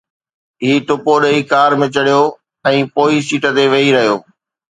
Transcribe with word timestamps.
هو 0.63 0.75
ٽپو 0.87 1.13
ڏئي 1.23 1.41
ڪار 1.51 1.69
۾ 1.83 1.87
چڙهيو 1.97 2.23
۽ 2.71 2.81
پوئين 2.95 3.23
سيٽ 3.27 3.45
تي 3.59 3.69
ويهي 3.75 3.95
رهيو 3.97 4.17